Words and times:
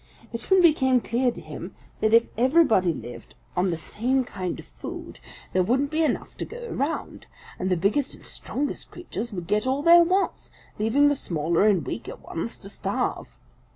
It 0.33 0.39
soon 0.41 0.63
became 0.63 0.99
clear 0.99 1.29
to 1.29 1.41
him 1.41 1.75
that 1.99 2.11
if 2.11 2.25
everybody 2.35 2.91
lived 2.91 3.35
on 3.55 3.69
the 3.69 3.77
same 3.77 4.23
kind 4.23 4.59
of 4.59 4.65
food, 4.65 5.19
there 5.53 5.61
wouldn't 5.61 5.91
be 5.91 6.03
enough 6.03 6.35
to 6.37 6.43
go 6.45 6.65
around, 6.71 7.27
and 7.59 7.69
the 7.69 7.77
biggest 7.77 8.15
and 8.15 8.25
strongest 8.25 8.89
creatures 8.89 9.31
would 9.31 9.45
get 9.45 9.67
all 9.67 9.83
there 9.83 10.01
was, 10.03 10.49
leaving 10.79 11.07
the 11.07 11.13
smaller 11.13 11.67
and 11.67 11.85
weaker 11.85 12.15
ones 12.15 12.57
to 12.57 12.67
starve. 12.69 13.37